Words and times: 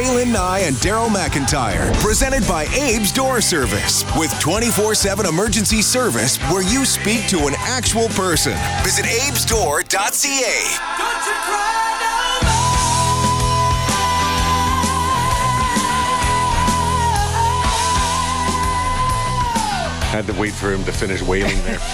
Jaylen 0.00 0.32
Nye 0.32 0.60
and 0.60 0.76
Daryl 0.76 1.08
McIntyre. 1.08 1.92
Presented 2.00 2.48
by 2.48 2.64
Abe's 2.68 3.12
Door 3.12 3.42
Service 3.42 4.02
with 4.16 4.32
24 4.40 4.94
7 4.94 5.26
emergency 5.26 5.82
service 5.82 6.38
where 6.50 6.62
you 6.62 6.86
speak 6.86 7.28
to 7.28 7.46
an 7.46 7.54
actual 7.58 8.08
person. 8.08 8.56
Visit 8.82 9.04
abesdoor.ca. 9.04 11.19
Had 20.10 20.26
to 20.26 20.32
wait 20.32 20.52
for 20.52 20.72
him 20.72 20.82
to 20.86 20.92
finish 20.92 21.22
wailing 21.22 21.56
there. 21.62 21.78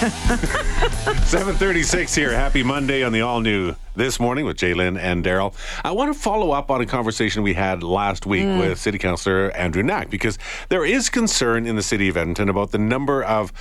736 1.27 2.15
here. 2.15 2.33
Happy 2.33 2.63
Monday 2.63 3.03
on 3.03 3.13
the 3.13 3.21
all 3.21 3.43
new 3.43 3.75
this 3.95 4.19
morning 4.19 4.47
with 4.47 4.57
Jaylen 4.57 4.99
and 4.99 5.23
Daryl. 5.23 5.53
I 5.85 5.91
want 5.91 6.15
to 6.15 6.19
follow 6.19 6.53
up 6.53 6.71
on 6.71 6.81
a 6.81 6.87
conversation 6.87 7.43
we 7.43 7.53
had 7.53 7.83
last 7.83 8.25
week 8.25 8.47
mm. 8.47 8.59
with 8.59 8.79
City 8.79 8.97
Councillor 8.97 9.51
Andrew 9.51 9.83
Knack 9.83 10.09
because 10.09 10.39
there 10.71 10.83
is 10.83 11.11
concern 11.11 11.67
in 11.67 11.77
the 11.77 11.83
city 11.83 12.09
of 12.09 12.17
Edmonton 12.17 12.49
about 12.49 12.71
the 12.71 12.79
number 12.79 13.23
of 13.23 13.53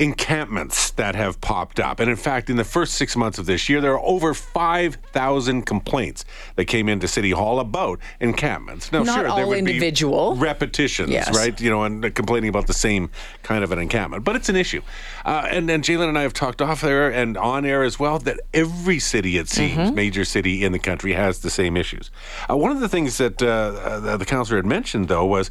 encampments 0.00 0.90
that 0.92 1.14
have 1.14 1.40
popped 1.42 1.78
up. 1.78 2.00
And 2.00 2.08
in 2.10 2.16
fact, 2.16 2.48
in 2.50 2.56
the 2.56 2.64
first 2.64 2.94
six 2.94 3.16
months 3.16 3.38
of 3.38 3.44
this 3.46 3.68
year, 3.68 3.80
there 3.82 3.92
are 3.92 4.00
over 4.00 4.32
5,000 4.34 5.62
complaints 5.66 6.24
that 6.56 6.64
came 6.64 6.88
into 6.88 7.06
City 7.06 7.30
Hall 7.30 7.60
about 7.60 8.00
encampments. 8.18 8.90
Now, 8.92 9.02
Not 9.02 9.14
sure, 9.14 9.22
there 9.24 9.30
all 9.32 9.48
would 9.48 9.58
individual. 9.58 10.34
be 10.34 10.40
repetitions, 10.40 11.10
Yes. 11.10 11.36
right? 11.36 11.58
You 11.60 11.68
know, 11.70 11.84
and 11.84 12.14
complaining 12.14 12.48
about 12.48 12.66
the 12.66 12.72
same 12.72 13.10
kind 13.42 13.62
of 13.62 13.72
an 13.72 13.78
encampment. 13.78 14.24
But 14.24 14.36
it's 14.36 14.48
an 14.48 14.56
issue. 14.56 14.80
Uh, 15.24 15.46
and 15.50 15.68
then 15.68 15.82
Jalen 15.82 16.08
and 16.08 16.18
I 16.18 16.22
have 16.22 16.32
talked 16.32 16.62
off 16.62 16.80
there 16.80 17.10
and 17.10 17.36
on 17.36 17.64
air 17.66 17.82
as 17.82 17.98
well 17.98 18.18
that 18.20 18.40
every 18.54 18.98
city, 18.98 19.36
it 19.36 19.48
seems, 19.48 19.70
Mm-hmm. 19.70 19.94
major 19.94 20.24
city 20.24 20.64
in 20.64 20.72
the 20.72 20.78
country 20.78 21.12
has 21.12 21.40
the 21.40 21.50
same 21.50 21.76
issues. 21.76 22.10
Uh, 22.50 22.56
one 22.56 22.72
of 22.72 22.80
the 22.80 22.88
things 22.88 23.18
that 23.18 23.40
uh, 23.42 23.46
uh, 23.46 24.16
the 24.16 24.24
councillor 24.24 24.56
had 24.56 24.66
mentioned, 24.66 25.06
though, 25.08 25.24
was 25.26 25.50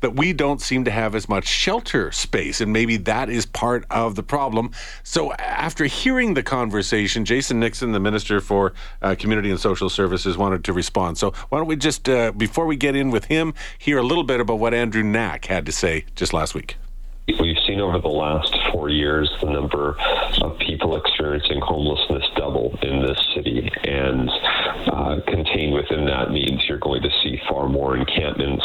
that 0.00 0.14
we 0.14 0.32
don't 0.32 0.60
seem 0.60 0.84
to 0.84 0.90
have 0.90 1.14
as 1.14 1.28
much 1.28 1.46
shelter 1.46 2.12
space, 2.12 2.60
and 2.60 2.72
maybe 2.72 2.96
that 2.98 3.28
is 3.30 3.46
part 3.46 3.84
of 3.90 4.14
the 4.14 4.22
problem. 4.22 4.70
So, 5.02 5.32
after 5.34 5.84
hearing 5.84 6.34
the 6.34 6.42
conversation, 6.42 7.24
Jason 7.24 7.60
Nixon, 7.60 7.92
the 7.92 8.00
Minister 8.00 8.40
for 8.40 8.72
uh, 9.02 9.14
Community 9.18 9.50
and 9.50 9.60
Social 9.60 9.88
Services, 9.88 10.36
wanted 10.36 10.64
to 10.64 10.72
respond. 10.72 11.18
So, 11.18 11.32
why 11.48 11.58
don't 11.58 11.66
we 11.66 11.76
just, 11.76 12.08
uh, 12.08 12.32
before 12.32 12.66
we 12.66 12.76
get 12.76 12.94
in 12.96 13.10
with 13.10 13.26
him, 13.26 13.54
hear 13.78 13.98
a 13.98 14.02
little 14.02 14.24
bit 14.24 14.40
about 14.40 14.58
what 14.58 14.74
Andrew 14.74 15.02
Knack 15.02 15.46
had 15.46 15.66
to 15.66 15.72
say 15.72 16.04
just 16.14 16.32
last 16.32 16.54
week. 16.54 16.76
Seen 17.76 17.82
over 17.82 17.98
the 17.98 18.08
last 18.08 18.56
four 18.72 18.88
years 18.88 19.30
the 19.40 19.50
number 19.50 19.96
of 20.42 20.58
people 20.58 20.96
experiencing 20.96 21.60
homelessness 21.60 22.24
double 22.36 22.76
in 22.82 23.02
this 23.02 23.18
city, 23.34 23.70
and 23.84 24.30
uh, 24.92 25.16
contained 25.26 25.74
within 25.74 26.06
that 26.06 26.30
means 26.30 26.64
you're 26.68 26.78
going 26.78 27.02
to 27.02 27.10
see 27.22 27.38
far 27.48 27.68
more 27.68 27.96
encampments. 27.96 28.64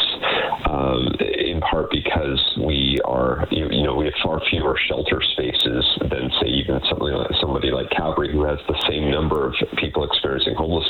Um, 0.64 1.08
in 1.20 1.60
part 1.60 1.90
because 1.90 2.40
we 2.64 2.98
are, 3.04 3.46
you, 3.50 3.68
you 3.70 3.82
know, 3.82 3.94
we 3.94 4.06
have 4.06 4.14
far 4.22 4.40
fewer 4.48 4.78
shelter 4.88 5.20
spaces 5.20 5.84
than, 6.00 6.30
say, 6.40 6.48
even 6.48 6.80
somebody 6.88 7.14
like, 7.14 7.30
somebody 7.40 7.70
like 7.70 7.90
Calgary, 7.90 8.32
who 8.32 8.44
has 8.44 8.58
the 8.68 8.80
same 8.88 9.10
number 9.10 9.48
of 9.48 9.54
people 9.76 10.04
experiencing 10.04 10.54
homelessness, 10.54 10.81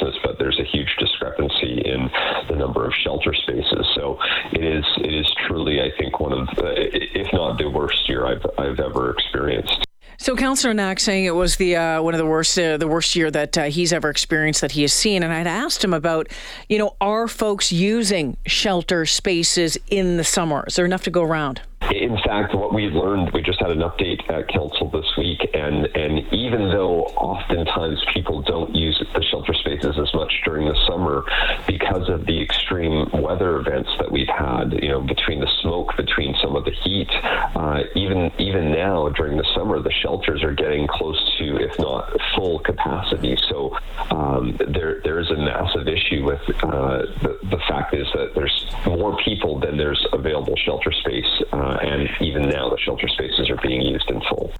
there's 0.43 0.59
a 0.59 0.65
huge 0.65 0.95
discrepancy 0.99 1.83
in 1.85 2.11
the 2.49 2.57
number 2.57 2.85
of 2.85 2.93
shelter 3.05 3.33
spaces. 3.33 3.87
So 3.95 4.19
it 4.53 4.65
is, 4.65 4.85
it 4.99 5.15
is 5.15 5.33
truly, 5.47 5.81
I 5.81 5.91
think, 5.97 6.19
one 6.19 6.33
of, 6.33 6.49
the, 6.57 7.19
if 7.19 7.33
not 7.33 7.59
the 7.59 7.71
worst 7.71 8.09
year 8.09 8.27
I've, 8.27 8.45
I've 8.59 8.81
ever 8.81 9.11
experienced. 9.11 9.87
So, 10.19 10.37
Councillor 10.37 10.75
Knack 10.75 11.01
saying 11.01 11.25
it 11.25 11.35
was 11.35 11.57
the 11.57 11.75
uh, 11.75 12.03
one 12.03 12.15
of 12.15 12.19
the 12.19 12.27
worst, 12.27 12.57
uh, 12.57 12.77
the 12.77 12.87
worst 12.87 13.17
year 13.17 13.29
that 13.33 13.59
uh, 13.59 13.65
he's 13.65 13.93
ever 13.93 14.09
experienced 14.09 14.61
that 14.61 14.71
he 14.71 14.83
has 14.83 14.93
seen, 14.93 15.25
and 15.25 15.33
I'd 15.33 15.49
asked 15.49 15.83
him 15.83 15.93
about, 15.93 16.29
you 16.69 16.79
know, 16.79 16.95
are 17.01 17.27
folks 17.27 17.73
using 17.73 18.37
shelter 18.47 19.05
spaces 19.05 19.77
in 19.89 20.19
the 20.19 20.25
summer? 20.25 20.65
Is 20.69 20.77
there 20.77 20.85
enough 20.85 21.03
to 21.05 21.11
go 21.11 21.23
around? 21.23 21.63
In 21.91 22.17
fact, 22.25 22.55
what 22.55 22.73
we 22.73 22.85
learned, 22.85 23.33
we 23.35 23.43
just 23.43 23.61
had 23.61 23.71
an 23.71 23.81
update 23.81 24.23
at 24.31 24.47
council 24.49 24.89
this 24.91 25.11
week, 25.19 25.41
and 25.55 25.87
and 25.97 26.33
even 26.33 26.69
though 26.69 27.03
oftentimes 27.17 28.05
people 28.15 28.43
don't 28.43 28.75
use 28.75 29.03
the 29.15 29.23
shelter 29.25 29.52
spaces 29.83 29.99
as 30.01 30.15
much 30.15 30.33
during 30.45 30.67
the 30.67 30.77
summer 30.87 31.25
because 31.67 32.09
of 32.09 32.27
the 32.27 32.41
extreme 32.41 33.09
weather 33.13 33.59
events 33.61 33.91
that 33.99 34.11
we've 34.11 34.29
had, 34.29 34.73
you 34.83 34.89
know, 34.89 35.01
between 35.01 35.41
the 35.41 35.51
smoke, 35.61 35.97
between 35.97 36.35
some 36.43 36.57
of 36.57 36.65
the 36.65 36.71
heat, 36.71 37.11
uh, 37.57 37.81
even 37.95 38.31
even 38.39 38.73
now 38.73 39.09
during 39.11 39.37
the 39.37 39.47
summer, 39.55 39.81
the 39.81 39.93
shelters 40.03 40.43
are 40.43 40.55
getting 40.55 40.87
close 40.87 41.19
to, 41.39 41.57
if 41.57 41.79
not 41.79 42.11
full 42.35 42.59
capacity. 42.61 43.37
So 43.49 43.77
um, 44.11 44.57
there 44.69 45.01
there 45.05 45.19
is 45.19 45.31
a 45.31 45.37
massive 45.37 45.89
issue 45.89 46.25
with 46.25 46.41
uh, 46.63 47.07
the 47.23 47.39
the 47.51 47.61
fact 47.69 47.95
is 47.95 48.07
that 48.15 48.33
there's 48.35 48.67
more 48.87 49.17
people 49.25 49.59
than 49.59 49.77
there's 49.77 50.05
available 50.13 50.57
shelter 50.57 50.93
space. 50.93 51.43
Uh, 51.53 51.79
and 51.83 52.09
even 52.21 52.49
now, 52.49 52.69
the 52.69 52.79
shelter 52.79 53.09
spaces 53.09 53.51
are 53.51 53.59
being 53.63 53.83
used 53.83 54.09
in 54.11 54.21
full. 54.29 54.53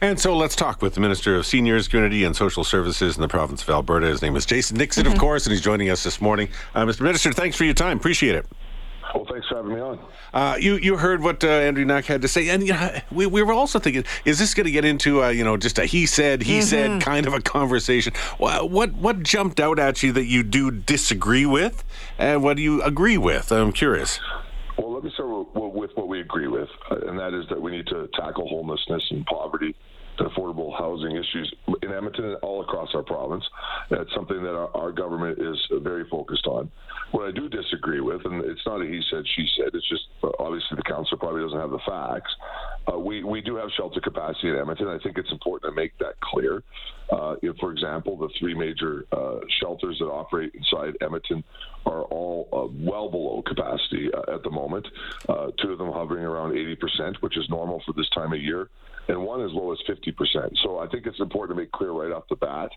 And 0.00 0.18
so 0.20 0.36
let's 0.36 0.56
talk 0.56 0.82
with 0.82 0.94
the 0.94 1.00
Minister 1.00 1.34
of 1.36 1.46
Seniors, 1.46 1.88
Community 1.88 2.24
and 2.24 2.34
Social 2.36 2.64
Services 2.64 3.16
in 3.16 3.22
the 3.22 3.28
province 3.28 3.62
of 3.62 3.70
Alberta. 3.70 4.06
His 4.06 4.22
name 4.22 4.36
is 4.36 4.46
Jason 4.46 4.76
Nixon, 4.76 5.06
of 5.06 5.16
course, 5.18 5.46
and 5.46 5.52
he's 5.52 5.60
joining 5.62 5.90
us 5.90 6.04
this 6.04 6.20
morning. 6.20 6.48
Uh, 6.74 6.84
Mr. 6.84 7.00
Minister, 7.02 7.32
thanks 7.32 7.56
for 7.56 7.64
your 7.64 7.74
time. 7.74 7.96
Appreciate 7.98 8.34
it. 8.34 8.46
Well, 9.14 9.24
thanks 9.30 9.48
for 9.48 9.56
having 9.56 9.74
me 9.74 9.80
on. 9.80 9.98
Uh, 10.34 10.56
you 10.60 10.76
you 10.76 10.98
heard 10.98 11.22
what 11.22 11.42
uh, 11.42 11.48
Andrew 11.48 11.82
Knack 11.86 12.04
had 12.04 12.20
to 12.20 12.28
say, 12.28 12.50
and 12.50 12.62
you 12.66 12.74
know, 12.74 12.98
we 13.10 13.24
we 13.26 13.42
were 13.42 13.54
also 13.54 13.78
thinking, 13.78 14.04
is 14.26 14.38
this 14.38 14.52
going 14.52 14.66
to 14.66 14.70
get 14.70 14.84
into 14.84 15.22
uh, 15.24 15.28
you 15.30 15.44
know 15.44 15.56
just 15.56 15.78
a 15.78 15.86
he 15.86 16.04
said 16.04 16.42
he 16.42 16.60
said 16.60 17.00
kind 17.00 17.26
of 17.26 17.32
a 17.32 17.40
conversation? 17.40 18.12
Wha- 18.38 18.64
What 18.64 18.92
what 18.92 19.22
jumped 19.22 19.60
out 19.60 19.78
at 19.78 20.02
you 20.02 20.12
that 20.12 20.26
you 20.26 20.42
do 20.42 20.70
disagree 20.70 21.46
with, 21.46 21.84
and 22.18 22.42
what 22.42 22.58
do 22.58 22.62
you 22.62 22.82
agree 22.82 23.16
with? 23.16 23.50
I'm 23.50 23.72
curious. 23.72 24.20
Well, 24.76 24.92
let 24.92 25.02
me 25.02 25.10
start 25.14 25.30
with, 25.88 25.96
what 25.96 26.08
we 26.08 26.20
agree 26.20 26.48
with, 26.48 26.68
uh, 26.90 26.96
and 27.08 27.18
that 27.18 27.34
is 27.34 27.46
that 27.48 27.60
we 27.60 27.72
need 27.72 27.86
to 27.88 28.08
tackle 28.14 28.48
homelessness 28.48 29.02
and 29.10 29.24
poverty, 29.26 29.74
affordable 30.26 30.76
housing 30.76 31.12
issues 31.12 31.52
in 31.82 31.92
Edmonton 31.92 32.24
and 32.24 32.36
all 32.36 32.60
across 32.62 32.90
our 32.94 33.02
province. 33.02 33.44
That's 33.90 34.12
something 34.14 34.42
that 34.42 34.54
our, 34.54 34.74
our 34.76 34.92
government 34.92 35.38
is 35.38 35.56
very 35.82 36.08
focused 36.08 36.46
on. 36.46 36.70
What 37.12 37.28
I 37.28 37.30
do 37.30 37.48
disagree 37.48 38.00
with, 38.00 38.24
and 38.24 38.44
it's 38.44 38.60
not 38.66 38.82
a 38.82 38.84
he 38.84 39.00
said, 39.10 39.24
she 39.34 39.46
said, 39.56 39.70
it's 39.74 39.88
just 39.88 40.04
obviously 40.38 40.76
the 40.76 40.82
council 40.82 41.16
probably 41.16 41.42
doesn't 41.42 41.58
have 41.58 41.70
the 41.70 41.80
facts. 41.86 42.30
Uh, 42.92 42.98
we, 42.98 43.22
we 43.22 43.40
do 43.40 43.56
have 43.56 43.68
shelter 43.76 44.00
capacity 44.00 44.48
in 44.48 44.56
Edmonton. 44.56 44.88
I 44.88 44.98
think 44.98 45.18
it's 45.18 45.32
important 45.32 45.72
to 45.72 45.76
make 45.76 45.96
that 45.98 46.20
clear. 46.20 46.62
Uh, 47.10 47.36
if, 47.42 47.56
for 47.56 47.72
example, 47.72 48.16
the 48.16 48.28
three 48.38 48.54
major 48.54 49.06
uh, 49.12 49.40
shelters 49.60 49.96
that 49.98 50.06
operate 50.06 50.52
inside 50.54 50.94
Edmonton 51.00 51.42
are 51.86 52.02
all 52.02 52.48
uh, 52.52 52.72
well 52.78 53.08
below 53.10 53.42
capacity 53.42 54.10
uh, 54.12 54.34
at 54.34 54.42
the 54.42 54.50
moment. 54.50 54.86
Uh, 55.28 55.48
two 55.62 55.72
of 55.72 55.78
them 55.78 55.90
hovering 55.90 56.24
around 56.24 56.52
80%, 56.52 57.16
which 57.20 57.36
is 57.36 57.48
normal 57.48 57.82
for 57.86 57.92
this 57.94 58.08
time 58.10 58.32
of 58.32 58.40
year, 58.40 58.68
and 59.08 59.22
one 59.22 59.42
as 59.42 59.50
low 59.52 59.72
as 59.72 59.78
50%. 59.88 60.07
So 60.62 60.78
I 60.78 60.88
think 60.88 61.06
it's 61.06 61.20
important 61.20 61.56
to 61.56 61.62
make 61.62 61.72
clear 61.72 61.92
right 61.92 62.12
off 62.12 62.24
the 62.28 62.36
bat. 62.36 62.70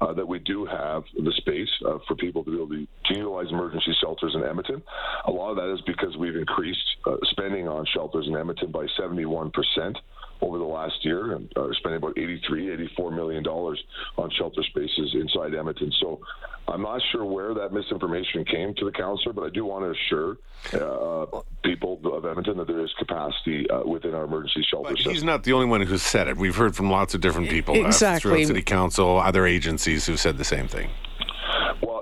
Uh, 0.00 0.12
that 0.12 0.28
we 0.28 0.38
do 0.38 0.64
have 0.64 1.02
the 1.16 1.32
space 1.38 1.68
uh, 1.84 1.98
for 2.06 2.14
people 2.14 2.44
to 2.44 2.50
be 2.52 2.56
able 2.56 2.68
to, 2.68 2.86
to 3.06 3.18
utilize 3.18 3.46
emergency 3.50 3.92
shelters 4.00 4.32
in 4.36 4.44
Edmonton. 4.44 4.80
A 5.26 5.30
lot 5.32 5.50
of 5.50 5.56
that 5.56 5.74
is 5.74 5.80
because 5.88 6.16
we've 6.16 6.36
increased 6.36 6.78
uh, 7.04 7.16
spending 7.32 7.66
on 7.66 7.84
shelters 7.92 8.28
in 8.28 8.36
Edmonton 8.36 8.70
by 8.70 8.86
71 8.96 9.50
percent 9.50 9.98
over 10.40 10.58
the 10.58 10.64
last 10.64 11.04
year 11.04 11.32
and 11.34 11.50
uh, 11.56 11.68
spending 11.72 11.96
about 11.98 12.16
83, 12.18 12.72
84 12.72 13.10
million 13.12 13.42
dollars 13.42 13.82
on 14.16 14.30
shelter 14.30 14.62
spaces 14.62 15.14
inside 15.14 15.54
Edmonton. 15.54 15.92
So 16.00 16.20
I'm 16.68 16.82
not 16.82 17.00
sure 17.12 17.24
where 17.24 17.54
that 17.54 17.72
misinformation 17.72 18.44
came 18.44 18.74
to 18.74 18.84
the 18.84 18.92
councillor, 18.92 19.32
but 19.32 19.44
I 19.44 19.50
do 19.50 19.64
want 19.64 19.84
to 19.84 19.90
assure 19.90 20.36
uh, 20.74 21.40
people 21.64 21.98
of 22.12 22.24
Edmonton 22.26 22.58
that 22.58 22.66
there 22.66 22.84
is 22.84 22.90
capacity 22.98 23.68
uh, 23.70 23.82
within 23.84 24.14
our 24.14 24.24
emergency 24.24 24.62
shelter 24.70 24.90
But 24.90 24.98
system. 24.98 25.12
he's 25.14 25.24
not 25.24 25.44
the 25.44 25.52
only 25.54 25.66
one 25.66 25.80
who 25.82 25.98
said 25.98 26.28
it. 26.28 26.36
We've 26.36 26.54
heard 26.56 26.76
from 26.76 26.90
lots 26.90 27.14
of 27.14 27.20
different 27.20 27.48
people 27.48 27.74
uh, 27.74 27.86
Exactly. 27.86 28.30
throughout 28.30 28.46
City 28.48 28.62
Council, 28.62 29.18
other 29.18 29.46
agencies 29.46 30.06
who've 30.06 30.20
said 30.20 30.36
the 30.38 30.44
same 30.44 30.68
thing. 30.68 30.90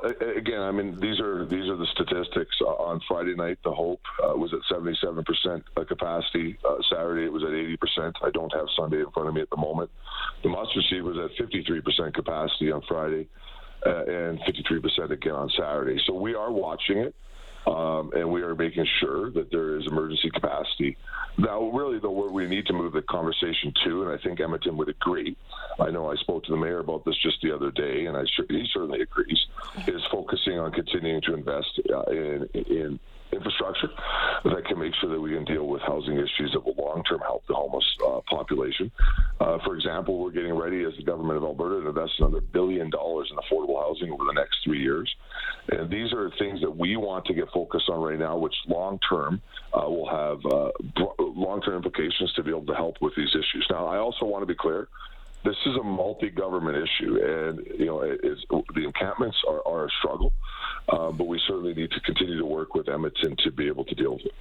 Again, 0.06 0.60
I 0.60 0.70
mean, 0.70 0.98
these 1.00 1.20
are 1.20 1.44
these 1.46 1.68
are 1.68 1.76
the 1.76 1.86
statistics. 1.92 2.56
Uh, 2.60 2.66
on 2.66 3.00
Friday 3.08 3.34
night, 3.34 3.58
the 3.64 3.72
Hope 3.72 4.00
uh, 4.22 4.36
was 4.36 4.52
at 4.52 4.60
77% 4.70 5.24
capacity. 5.88 6.58
Uh, 6.64 6.76
Saturday, 6.90 7.24
it 7.24 7.32
was 7.32 7.42
at 7.42 7.50
80%. 7.50 8.12
I 8.22 8.30
don't 8.30 8.52
have 8.54 8.66
Sunday 8.76 8.98
in 8.98 9.10
front 9.10 9.28
of 9.28 9.34
me 9.34 9.40
at 9.40 9.50
the 9.50 9.56
moment. 9.56 9.90
The 10.42 10.48
Mustard 10.48 10.84
Seed 10.90 11.02
was 11.02 11.16
at 11.18 11.36
53% 11.36 12.14
capacity 12.14 12.70
on 12.70 12.82
Friday, 12.86 13.28
uh, 13.84 14.04
and 14.04 14.38
53% 14.40 15.10
again 15.10 15.32
on 15.32 15.50
Saturday. 15.50 16.00
So 16.06 16.14
we 16.14 16.34
are 16.34 16.52
watching 16.52 16.98
it. 16.98 17.14
Um, 17.66 18.12
and 18.14 18.30
we 18.30 18.42
are 18.42 18.54
making 18.54 18.86
sure 19.00 19.30
that 19.32 19.50
there 19.50 19.76
is 19.76 19.86
emergency 19.86 20.30
capacity. 20.30 20.96
Now, 21.36 21.68
really, 21.70 21.98
though, 21.98 22.12
where 22.12 22.30
we 22.30 22.46
need 22.46 22.66
to 22.66 22.72
move 22.72 22.92
the 22.92 23.02
conversation 23.02 23.72
to, 23.84 24.02
and 24.02 24.12
I 24.12 24.22
think 24.22 24.40
Edmonton 24.40 24.76
would 24.76 24.88
agree. 24.88 25.36
I 25.80 25.90
know 25.90 26.10
I 26.10 26.14
spoke 26.16 26.44
to 26.44 26.52
the 26.52 26.56
mayor 26.56 26.78
about 26.78 27.04
this 27.04 27.16
just 27.16 27.42
the 27.42 27.54
other 27.54 27.70
day, 27.70 28.06
and 28.06 28.16
I 28.16 28.22
he 28.48 28.66
certainly 28.72 29.02
agrees. 29.02 29.38
Is 29.86 30.02
focusing 30.10 30.58
on 30.58 30.72
continuing 30.72 31.20
to 31.22 31.34
invest 31.34 31.80
uh, 31.92 32.02
in 32.04 32.48
in 32.54 33.00
infrastructure 33.32 33.88
that 34.44 34.64
can 34.66 34.78
make 34.78 34.92
sure 35.00 35.10
that 35.10 35.20
we 35.20 35.34
can 35.34 35.44
deal 35.44 35.66
with 35.66 35.82
housing 35.82 36.14
issues 36.14 36.50
that 36.52 36.64
will 36.64 36.74
long-term 36.78 37.20
help 37.20 37.42
the 37.48 37.54
homeless 37.54 37.84
uh, 38.06 38.20
population. 38.28 38.90
Uh, 39.40 39.58
for 39.64 39.74
example, 39.76 40.18
we're 40.18 40.30
getting 40.30 40.54
ready 40.54 40.84
as 40.84 40.92
the 40.96 41.02
government 41.04 41.36
of 41.36 41.44
Alberta 41.44 41.82
to 41.82 41.88
invest 41.88 42.12
another 42.18 42.40
billion 42.40 42.90
dollars 42.90 43.30
in 43.30 43.36
affordable 43.36 43.80
housing 43.80 44.10
over 44.10 44.24
the 44.24 44.32
next 44.32 44.58
three 44.64 44.80
years. 44.80 45.12
And 45.68 45.90
these 45.90 46.12
are 46.12 46.30
things 46.38 46.60
that 46.60 46.76
we 46.76 46.96
want 46.96 47.24
to 47.26 47.34
get 47.34 47.48
focused 47.52 47.88
on 47.88 48.00
right 48.00 48.18
now, 48.18 48.38
which 48.38 48.54
long 48.68 48.98
term 49.08 49.42
uh, 49.74 49.88
will 49.88 50.08
have 50.08 50.38
uh, 50.46 50.70
long 51.18 51.60
term 51.62 51.76
implications 51.76 52.32
to 52.34 52.42
be 52.42 52.50
able 52.50 52.66
to 52.66 52.74
help 52.74 52.96
with 53.00 53.14
these 53.16 53.30
issues. 53.30 53.66
Now, 53.70 53.86
I 53.86 53.98
also 53.98 54.26
want 54.26 54.42
to 54.42 54.46
be 54.46 54.54
clear 54.54 54.88
this 55.44 55.56
is 55.66 55.76
a 55.76 55.82
multi-government 55.82 56.76
issue, 56.76 57.18
and 57.22 57.66
you 57.78 57.86
know, 57.86 58.00
the 58.00 58.84
encampments 58.84 59.36
are, 59.48 59.66
are 59.66 59.86
a 59.86 59.90
struggle. 60.00 60.32
Uh, 60.88 61.10
but 61.10 61.26
we 61.26 61.40
certainly 61.48 61.74
need 61.74 61.90
to 61.90 62.00
continue 62.00 62.38
to 62.38 62.46
work 62.46 62.74
with 62.74 62.88
Edmonton 62.88 63.36
to 63.42 63.50
be 63.50 63.66
able 63.66 63.84
to 63.84 63.94
deal 63.96 64.12
with 64.12 64.26
it. 64.26 64.32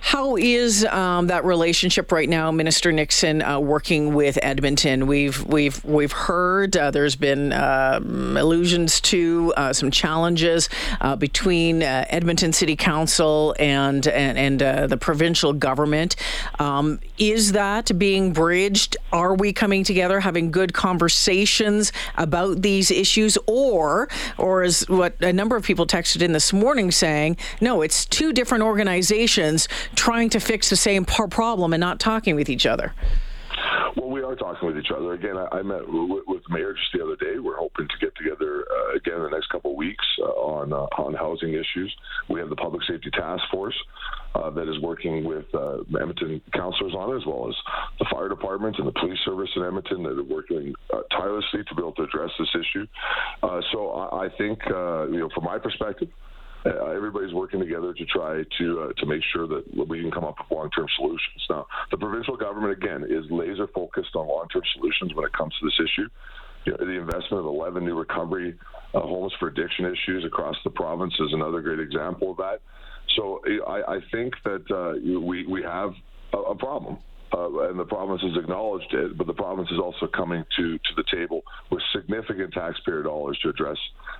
How 0.00 0.36
is 0.36 0.84
um, 0.86 1.28
that 1.28 1.44
relationship 1.44 2.10
right 2.10 2.28
now, 2.28 2.50
Minister 2.50 2.90
Nixon, 2.90 3.40
uh, 3.40 3.60
working 3.60 4.12
with 4.12 4.36
Edmonton? 4.42 5.06
We've 5.06 5.44
we've 5.44 5.84
we've 5.84 6.10
heard 6.10 6.76
uh, 6.76 6.90
there's 6.90 7.14
been 7.14 7.52
um, 7.52 8.36
allusions 8.36 9.00
to 9.02 9.54
uh, 9.56 9.72
some 9.72 9.92
challenges 9.92 10.68
uh, 11.00 11.14
between 11.14 11.84
uh, 11.84 12.04
Edmonton 12.08 12.52
City 12.52 12.74
Council 12.74 13.54
and 13.60 14.06
and, 14.08 14.62
and 14.62 14.90
the 14.90 14.96
provincial 14.96 15.52
government. 15.52 16.16
Um, 16.58 16.98
is 17.16 17.52
that 17.52 17.96
being 17.96 18.32
bridged? 18.32 18.96
Are 19.12 19.34
we 19.34 19.52
coming 19.52 19.84
together, 19.84 20.18
having 20.18 20.50
good 20.52 20.72
conversations 20.74 21.92
about 22.16 22.62
these 22.62 22.90
issues, 22.90 23.36
or 23.46 24.08
or 24.38 24.62
is 24.62 24.88
what 24.88 25.20
a 25.20 25.32
number 25.32 25.56
of 25.56 25.64
people 25.64 25.86
texted 25.86 26.22
in 26.22 26.32
this 26.32 26.52
morning 26.52 26.90
saying, 26.90 27.36
no, 27.60 27.82
it's 27.82 28.04
two 28.04 28.32
different 28.32 28.62
organizations 28.62 29.68
trying 29.96 30.30
to 30.30 30.38
fix 30.38 30.70
the 30.70 30.76
same 30.76 31.04
problem 31.04 31.72
and 31.72 31.80
not 31.80 31.98
talking 31.98 32.36
with 32.36 32.48
each 32.48 32.66
other. 32.66 32.92
Well, 33.96 34.08
we 34.08 34.22
are 34.22 34.34
talking 34.34 34.66
with 34.66 34.78
each 34.78 34.90
other. 34.94 35.12
Again, 35.12 35.36
I, 35.36 35.58
I 35.58 35.62
met 35.62 35.82
with, 35.86 36.22
with 36.26 36.42
mayor 36.48 36.72
just 36.72 36.92
the 36.94 37.04
other 37.04 37.16
day. 37.16 37.38
We're 37.38 37.58
hoping 37.58 37.88
to 37.88 37.98
get 38.00 38.16
together 38.16 38.64
uh, 38.70 38.96
again 38.96 39.16
in 39.16 39.22
the 39.24 39.30
next 39.30 39.50
couple 39.50 39.72
of 39.72 39.76
weeks 39.76 40.04
uh, 40.20 40.30
on 40.30 40.72
uh, 40.72 40.86
on 40.96 41.12
housing 41.14 41.52
issues. 41.52 41.94
We 42.30 42.40
have 42.40 42.48
the 42.48 42.56
public 42.56 42.82
safety 42.88 43.10
task 43.10 43.42
force 43.50 43.76
uh, 44.34 44.48
that 44.50 44.68
is 44.68 44.80
working 44.80 45.24
with 45.24 45.44
uh, 45.52 45.80
Edmonton 46.00 46.40
councillors 46.54 46.94
on 46.96 47.12
it, 47.12 47.16
as 47.16 47.26
well 47.26 47.48
as 47.48 47.54
the 47.98 48.06
fire 48.10 48.30
department 48.30 48.76
and 48.78 48.86
the 48.86 48.92
police 48.92 49.18
service 49.26 49.50
in 49.56 49.62
Edmonton 49.62 50.02
that 50.04 50.18
are 50.18 50.24
working 50.24 50.74
tirelessly 51.10 51.60
to 51.68 51.74
be 51.74 51.82
able 51.82 51.92
to 51.92 52.04
address 52.04 52.30
this 52.38 52.48
issue. 52.54 52.86
so 53.72 53.90
I, 53.90 54.24
I 54.24 54.28
think, 54.38 54.58
you 54.66 55.20
know, 55.20 55.28
from 55.34 55.44
my 55.44 55.58
perspective 55.58 56.08
uh, 56.64 56.86
everybody's 56.86 57.34
working 57.34 57.60
together 57.60 57.92
to 57.92 58.04
try 58.06 58.42
to 58.58 58.80
uh, 58.80 58.92
to 58.98 59.06
make 59.06 59.22
sure 59.32 59.46
that 59.46 59.64
we 59.88 60.00
can 60.00 60.10
come 60.10 60.24
up 60.24 60.36
with 60.38 60.56
long-term 60.56 60.86
solutions. 60.96 61.42
Now, 61.50 61.66
the 61.90 61.96
provincial 61.96 62.36
government 62.36 62.72
again 62.72 63.04
is 63.08 63.24
laser 63.30 63.66
focused 63.74 64.14
on 64.14 64.28
long-term 64.28 64.62
solutions 64.74 65.14
when 65.14 65.26
it 65.26 65.32
comes 65.32 65.52
to 65.60 65.66
this 65.66 65.78
issue. 65.80 66.08
You 66.64 66.72
know, 66.72 66.86
the 66.86 67.00
investment 67.00 67.40
of 67.40 67.46
11 67.46 67.84
new 67.84 67.98
recovery 67.98 68.56
uh, 68.94 69.00
homes 69.00 69.32
for 69.40 69.48
addiction 69.48 69.86
issues 69.86 70.24
across 70.24 70.56
the 70.62 70.70
province 70.70 71.14
is 71.18 71.32
another 71.32 71.60
great 71.60 71.80
example 71.80 72.30
of 72.30 72.36
that. 72.36 72.60
So 73.16 73.40
I, 73.66 73.96
I 73.96 73.98
think 74.12 74.34
that 74.44 74.70
uh, 74.70 75.20
we 75.20 75.46
we 75.46 75.62
have 75.62 75.92
a, 76.32 76.38
a 76.38 76.54
problem. 76.54 76.98
Uh, 77.34 77.70
and 77.70 77.78
the 77.78 77.84
province 77.84 78.20
has 78.20 78.36
acknowledged 78.36 78.92
it, 78.92 79.16
but 79.16 79.26
the 79.26 79.32
province 79.32 79.70
is 79.70 79.78
also 79.78 80.06
coming 80.06 80.44
to, 80.54 80.76
to 80.76 80.94
the 80.96 81.04
table 81.10 81.40
with 81.70 81.82
significant 81.90 82.52
taxpayer 82.52 83.02
dollars 83.02 83.38
to 83.42 83.48
address 83.48 83.78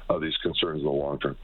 uh, 0.09 0.19
these 0.19 0.33
concerns 0.43 0.79
in 0.79 0.87
the 0.87 0.91
long 0.91 1.19
term. 1.19 1.37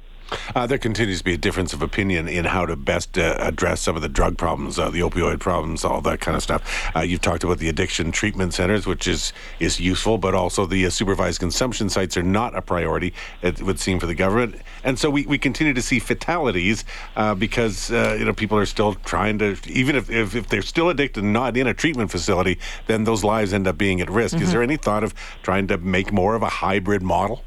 Uh, 0.54 0.66
there 0.66 0.78
continues 0.78 1.18
to 1.18 1.24
be 1.24 1.34
a 1.34 1.38
difference 1.38 1.72
of 1.72 1.82
opinion 1.82 2.28
in 2.28 2.44
how 2.44 2.66
to 2.66 2.76
best 2.76 3.18
uh, 3.18 3.36
address 3.38 3.80
some 3.80 3.96
of 3.96 4.02
the 4.02 4.08
drug 4.08 4.36
problems, 4.36 4.78
uh, 4.78 4.90
the 4.90 5.00
opioid 5.00 5.40
problems, 5.40 5.84
all 5.84 6.00
that 6.00 6.20
kind 6.20 6.36
of 6.36 6.42
stuff. 6.42 6.90
Uh, 6.94 7.00
you've 7.00 7.20
talked 7.20 7.44
about 7.44 7.58
the 7.58 7.68
addiction 7.68 8.12
treatment 8.12 8.54
centers, 8.54 8.86
which 8.86 9.06
is 9.06 9.32
is 9.60 9.80
useful, 9.80 10.18
but 10.18 10.34
also 10.34 10.66
the 10.66 10.86
uh, 10.86 10.90
supervised 10.90 11.40
consumption 11.40 11.88
sites 11.88 12.16
are 12.16 12.22
not 12.22 12.56
a 12.56 12.62
priority. 12.62 13.12
It 13.42 13.62
would 13.62 13.78
seem 13.78 14.00
for 14.00 14.06
the 14.06 14.14
government, 14.14 14.56
and 14.84 14.98
so 14.98 15.10
we, 15.10 15.26
we 15.26 15.38
continue 15.38 15.74
to 15.74 15.82
see 15.82 15.98
fatalities 15.98 16.84
uh, 17.16 17.34
because 17.34 17.90
you 17.90 18.24
know 18.24 18.32
people 18.32 18.58
are 18.58 18.66
still 18.66 18.94
trying 18.94 19.38
to 19.38 19.56
even 19.66 19.96
if, 19.96 20.10
if, 20.10 20.34
if 20.34 20.48
they're 20.48 20.62
still 20.62 20.88
addicted 20.88 21.24
and 21.24 21.32
not 21.32 21.56
in 21.56 21.66
a 21.66 21.74
treatment 21.74 22.10
facility, 22.10 22.58
then 22.86 23.04
those 23.04 23.24
lives 23.24 23.52
end 23.52 23.66
up 23.66 23.78
being 23.78 24.00
at 24.00 24.10
risk. 24.10 24.34
Mm-hmm. 24.34 24.44
Is 24.44 24.52
there 24.52 24.62
any 24.62 24.76
thought 24.76 25.04
of 25.04 25.14
trying 25.42 25.66
to 25.68 25.78
make 25.78 26.12
more 26.12 26.34
of 26.34 26.42
a 26.42 26.48
hybrid 26.48 27.02
model? 27.02 27.44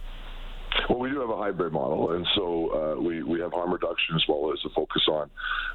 Well, 0.89 0.99
we 0.99 1.09
do 1.09 1.19
have 1.19 1.29
a 1.29 1.30
hybrid 1.41 1.73
model, 1.73 2.11
and 2.13 2.25
so 2.35 2.45
uh, 2.79 3.01
we 3.01 3.23
we 3.23 3.39
have 3.39 3.51
harm 3.51 3.71
reduction 3.71 4.15
as 4.15 4.23
well 4.29 4.53
as 4.53 4.59
a 4.65 4.69
focus 4.79 5.03
on 5.09 5.29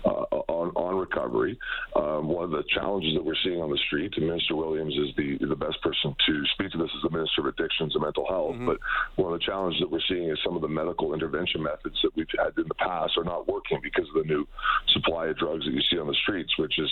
uh, 0.05 0.25
on, 0.59 0.67
on 0.77 0.93
recovery. 0.97 1.59
Um, 1.97 2.29
one 2.29 2.45
of 2.45 2.51
the 2.51 2.65
challenges 2.77 3.15
that 3.15 3.25
we're 3.25 3.41
seeing 3.45 3.61
on 3.61 3.71
the 3.71 3.81
street, 3.87 4.13
and 4.17 4.27
Minister 4.27 4.55
Williams 4.55 4.95
is 4.95 5.11
the 5.17 5.29
the 5.53 5.57
best 5.57 5.79
person 5.83 6.15
to 6.27 6.33
speak 6.55 6.71
to 6.73 6.79
this 6.79 6.91
as 6.97 7.03
the 7.03 7.11
Minister 7.11 7.41
of 7.43 7.47
Addictions 7.55 7.95
and 7.95 8.03
Mental 8.03 8.27
Health. 8.29 8.55
Mm-hmm. 8.55 8.67
But 8.71 8.79
one 9.17 9.33
of 9.33 9.39
the 9.39 9.45
challenges 9.45 9.81
that 9.81 9.91
we're 9.91 10.07
seeing 10.09 10.31
is 10.31 10.39
some 10.45 10.57
of 10.57 10.63
the 10.63 10.69
medical 10.69 11.15
intervention 11.15 11.63
methods 11.63 11.99
that 12.03 12.15
we've 12.17 12.27
had 12.39 12.53
in 12.57 12.69
the 12.69 12.79
past 12.79 13.19
are 13.19 13.25
not 13.25 13.49
working 13.49 13.81
because 13.83 14.07
of 14.09 14.23
the 14.23 14.29
new 14.29 14.47
supply 14.95 15.27
of 15.27 15.37
drugs 15.37 15.65
that 15.65 15.75
you 15.75 15.83
see 15.91 15.99
on 15.99 16.07
the 16.07 16.19
streets, 16.23 16.53
which 16.59 16.79
is 16.79 16.91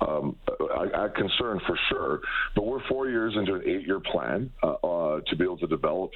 um, 0.00 0.36
a, 0.48 1.06
a 1.06 1.10
concern 1.10 1.60
for 1.66 1.78
sure. 1.88 2.20
But 2.54 2.66
we're 2.66 2.84
four 2.88 3.08
years 3.08 3.34
into 3.36 3.54
an 3.54 3.62
eight-year 3.64 4.00
plan 4.00 4.50
uh, 4.62 4.76
uh, 4.82 5.20
to 5.28 5.36
be 5.36 5.44
able 5.44 5.58
to 5.58 5.66
develop 5.66 6.10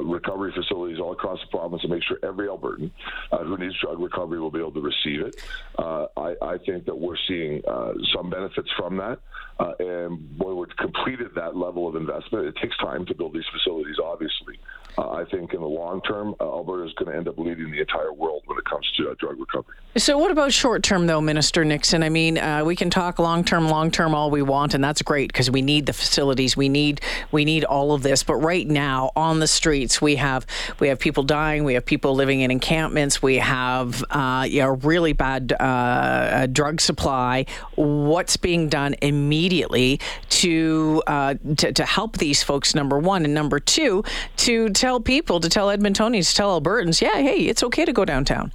recovery 0.00 0.52
facilities 0.54 0.98
all 0.98 1.12
across 1.12 1.40
the 1.40 1.46
province 1.48 1.82
to 1.82 1.88
make 1.88 2.02
sure 2.02 2.18
every 2.22 2.48
Albertan 2.48 2.90
uh, 3.30 3.38
who 3.38 3.56
needs 3.58 3.74
drug 3.80 4.00
recovery 4.00 4.40
will 4.40 4.50
be 4.50 4.58
able 4.58 4.72
to 4.72 4.80
receive 4.80 5.20
it. 5.20 5.36
Uh, 5.78 6.06
I, 6.16 6.34
I, 6.42 6.58
think 6.58 6.84
that 6.86 6.96
we're 6.96 7.16
seeing 7.28 7.62
uh, 7.66 7.92
some 8.14 8.30
benefits 8.30 8.68
from 8.76 8.96
that. 8.98 9.18
Uh, 9.58 9.72
and 9.78 10.38
when 10.38 10.56
we've 10.56 10.76
completed 10.76 11.28
that 11.34 11.56
level 11.56 11.88
of 11.88 11.96
investment, 11.96 12.46
it 12.46 12.56
takes 12.56 12.76
time 12.78 13.06
to 13.06 13.14
build 13.14 13.34
these 13.34 13.44
facilities, 13.52 13.96
obviously. 14.02 14.58
Uh, 14.98 15.10
I 15.10 15.24
think 15.30 15.54
in 15.54 15.60
the 15.60 15.66
long 15.66 16.02
term, 16.02 16.34
uh, 16.38 16.44
Alberta 16.44 16.86
is 16.86 16.92
going 16.94 17.10
to 17.10 17.16
end 17.16 17.26
up 17.26 17.38
leading 17.38 17.70
the 17.70 17.80
entire 17.80 18.12
world 18.12 18.42
when 18.46 18.58
it 18.58 18.64
comes 18.66 18.90
to 18.98 19.10
uh, 19.10 19.14
drug 19.18 19.38
recovery. 19.38 19.76
So, 19.96 20.18
what 20.18 20.30
about 20.30 20.52
short 20.52 20.82
term, 20.82 21.06
though, 21.06 21.20
Minister 21.20 21.64
Nixon? 21.64 22.02
I 22.02 22.08
mean, 22.08 22.38
uh, 22.38 22.64
we 22.64 22.76
can 22.76 22.90
talk 22.90 23.18
long 23.18 23.44
term, 23.44 23.68
long 23.68 23.90
term 23.90 24.14
all 24.14 24.30
we 24.30 24.42
want, 24.42 24.74
and 24.74 24.82
that's 24.82 25.00
great 25.02 25.30
because 25.32 25.50
we 25.50 25.62
need 25.62 25.86
the 25.86 25.92
facilities, 25.92 26.56
we 26.56 26.68
need 26.68 27.00
we 27.30 27.44
need 27.44 27.64
all 27.64 27.92
of 27.92 28.02
this. 28.02 28.22
But 28.22 28.36
right 28.36 28.66
now, 28.66 29.12
on 29.16 29.38
the 29.40 29.46
streets, 29.46 30.00
we 30.00 30.16
have 30.16 30.46
we 30.78 30.88
have 30.88 30.98
people 30.98 31.22
dying, 31.22 31.64
we 31.64 31.74
have 31.74 31.86
people 31.86 32.14
living 32.14 32.40
in 32.40 32.50
encampments, 32.50 33.22
we 33.22 33.36
have 33.36 34.02
uh, 34.10 34.46
you 34.48 34.60
know, 34.60 34.76
really 34.82 35.12
bad 35.14 35.54
uh, 35.58 36.46
drug 36.48 36.80
supply. 36.80 37.46
What's 37.76 38.36
being 38.36 38.68
done 38.68 38.94
immediately 39.00 40.00
to, 40.30 41.02
to 41.06 41.72
to 41.72 41.84
help 41.84 42.18
these 42.18 42.42
folks? 42.42 42.74
Number 42.74 42.98
one, 42.98 43.24
and 43.24 43.34
number 43.34 43.58
two, 43.60 44.04
to 44.38 44.70
tell 44.82 44.98
people, 44.98 45.38
to 45.38 45.48
tell 45.48 45.68
Edmontonians, 45.68 46.30
to 46.30 46.34
tell 46.34 46.60
Albertans, 46.60 47.00
yeah, 47.00 47.22
hey, 47.22 47.42
it's 47.42 47.62
okay 47.62 47.84
to 47.84 47.92
go 47.92 48.04
downtown? 48.04 48.52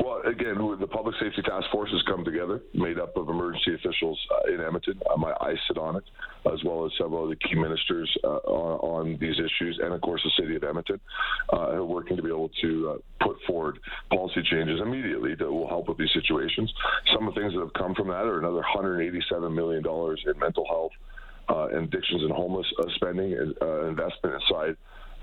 Well, 0.00 0.22
again, 0.26 0.56
the 0.80 0.88
Public 0.88 1.14
Safety 1.20 1.40
Task 1.42 1.66
Force 1.70 1.90
has 1.92 2.02
come 2.02 2.24
together, 2.24 2.60
made 2.74 2.98
up 2.98 3.16
of 3.16 3.28
emergency 3.28 3.74
officials 3.74 4.18
uh, 4.28 4.52
in 4.52 4.60
Edmonton. 4.60 5.00
Um, 5.12 5.24
I, 5.24 5.34
I, 5.40 5.54
sit 5.68 5.78
on 5.78 5.94
it, 5.94 6.04
as 6.52 6.64
well 6.64 6.84
as 6.84 6.90
several 6.98 7.22
of 7.22 7.30
the 7.30 7.36
key 7.36 7.54
ministers 7.54 8.12
uh, 8.24 8.42
on, 8.50 9.12
on, 9.12 9.18
these 9.20 9.36
issues, 9.38 9.78
and 9.80 9.94
of 9.94 10.00
course 10.00 10.20
the 10.24 10.42
City 10.42 10.56
of 10.56 10.64
Edmonton, 10.64 10.98
uh, 11.52 11.78
are 11.78 11.84
working 11.84 12.16
to 12.16 12.22
be 12.22 12.30
able 12.30 12.50
to 12.60 12.90
uh, 12.90 13.24
put 13.24 13.36
forward 13.46 13.78
policy 14.10 14.42
changes 14.50 14.80
immediately 14.80 15.36
that 15.36 15.50
will 15.50 15.68
help 15.68 15.88
with 15.88 15.98
these 15.98 16.12
situations. 16.12 16.72
Some 17.14 17.28
of 17.28 17.34
the 17.34 17.40
things 17.40 17.52
that 17.54 17.60
have 17.60 17.74
come 17.74 17.94
from 17.94 18.08
that 18.08 18.26
are 18.26 18.40
another 18.40 18.64
$187 18.74 19.54
million 19.54 19.84
in 19.86 20.38
mental 20.40 20.66
health 20.66 20.92
and 21.48 21.84
addictions 21.84 22.22
and 22.22 22.32
homeless 22.32 22.66
uh, 22.78 22.84
spending 22.96 23.54
uh, 23.60 23.86
investment 23.86 24.40
inside 24.42 24.76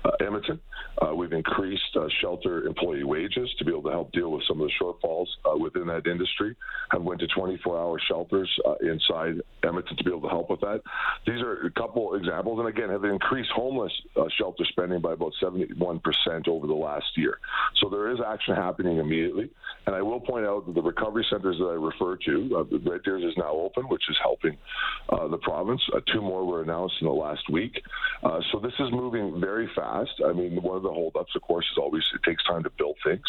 uh, 0.06 0.10
Edmonton. 0.20 0.60
Uh, 1.02 1.14
we've 1.14 1.32
increased 1.32 1.96
uh, 1.96 2.06
shelter 2.20 2.64
employee 2.66 3.04
wages 3.04 3.50
to 3.58 3.64
be 3.64 3.72
able 3.72 3.82
to 3.82 3.90
help 3.90 4.12
deal 4.12 4.30
with 4.30 4.42
some 4.48 4.60
of 4.60 4.68
the 4.68 4.72
shortfalls 4.80 5.26
uh, 5.44 5.56
within 5.56 5.86
that 5.86 6.06
industry. 6.06 6.56
Have 6.90 7.02
went 7.02 7.20
to 7.20 7.26
24-hour 7.26 8.00
shelters 8.08 8.50
uh, 8.66 8.74
inside 8.82 9.34
Edmonton 9.62 9.96
to 9.96 10.04
be 10.04 10.10
able 10.10 10.22
to 10.22 10.28
help 10.28 10.50
with 10.50 10.60
that. 10.60 10.80
These 11.26 11.42
are 11.42 11.66
a 11.66 11.70
couple 11.72 12.14
examples, 12.14 12.58
and 12.58 12.68
again, 12.68 12.90
have 12.90 13.04
increased 13.04 13.50
homeless 13.54 13.92
uh, 14.16 14.24
shelter 14.38 14.64
spending 14.68 15.00
by 15.00 15.12
about 15.12 15.32
71% 15.42 15.68
over 16.48 16.66
the 16.66 16.74
last 16.74 17.06
year. 17.16 17.38
So 17.80 17.88
there 17.90 18.10
is 18.10 18.18
action 18.26 18.54
happening 18.54 18.98
immediately. 18.98 19.50
And 19.86 19.94
I 19.94 20.02
will 20.02 20.20
point 20.20 20.46
out 20.46 20.66
that 20.66 20.74
the 20.74 20.82
recovery 20.82 21.26
centers 21.30 21.58
that 21.58 21.66
I 21.66 21.74
refer 21.74 22.16
to, 22.16 22.66
the 22.70 22.90
Red 22.90 23.02
Deers 23.04 23.22
is 23.22 23.36
now 23.36 23.52
open, 23.52 23.84
which 23.84 24.02
is 24.08 24.16
helping 24.22 24.56
the 25.30 25.38
province. 25.38 25.82
two 26.12 26.20
more 26.20 26.44
were 26.44 26.62
announced 26.62 26.96
in 27.00 27.06
the 27.06 27.12
last 27.12 27.48
week. 27.50 27.82
so 28.22 28.58
this 28.60 28.72
is 28.78 28.90
moving 28.90 29.40
very 29.40 29.68
fast. 29.74 30.10
I 30.24 30.32
mean, 30.32 30.60
one 30.62 30.76
of 30.76 30.82
the 30.82 30.90
holdups, 30.90 31.34
of 31.36 31.42
course, 31.42 31.66
is 31.72 31.78
always 31.78 32.02
it 32.14 32.22
takes 32.28 32.42
time 32.44 32.62
to 32.64 32.70
build 32.70 32.96
things. 33.04 33.24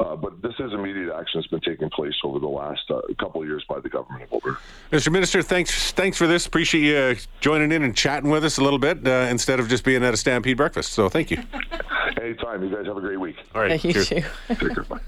Uh, 0.00 0.16
but 0.16 0.40
this 0.42 0.54
is 0.58 0.72
immediate 0.72 1.14
action 1.14 1.40
that's 1.40 1.48
been 1.48 1.60
taking 1.60 1.90
place 1.90 2.14
over 2.24 2.38
the 2.38 2.48
last 2.48 2.82
uh, 2.90 3.00
couple 3.18 3.42
of 3.42 3.48
years 3.48 3.64
by 3.68 3.80
the 3.80 3.88
government 3.88 4.22
of 4.24 4.32
Alberta. 4.32 4.58
Mr. 4.92 5.12
Minister, 5.12 5.42
thanks 5.42 5.92
thanks 5.92 6.16
for 6.16 6.26
this. 6.26 6.46
Appreciate 6.46 6.82
you 6.82 6.96
uh, 6.96 7.14
joining 7.40 7.72
in 7.72 7.82
and 7.82 7.96
chatting 7.96 8.30
with 8.30 8.44
us 8.44 8.58
a 8.58 8.64
little 8.64 8.78
bit 8.78 9.06
uh, 9.06 9.26
instead 9.30 9.60
of 9.60 9.68
just 9.68 9.84
being 9.84 10.04
at 10.04 10.14
a 10.14 10.16
Stampede 10.16 10.56
breakfast. 10.56 10.92
So 10.92 11.08
thank 11.08 11.30
you. 11.30 11.42
hey, 12.18 12.28
Anytime. 12.28 12.62
You 12.62 12.74
guys 12.74 12.86
have 12.86 12.96
a 12.96 13.00
great 13.00 13.18
week. 13.20 13.36
All 13.54 13.62
right. 13.62 13.82
You 13.82 13.92
cheers. 13.92 14.08
too. 14.08 14.22
Take 14.48 14.58
care. 14.58 14.84
Bye. 14.84 14.98